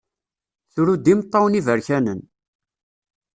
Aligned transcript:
Tru-d 0.73 1.05
imeṭṭawen 1.13 1.57
iberkanen. 1.59 2.21